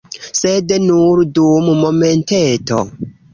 [0.37, 2.81] Sed nur dum momenteto.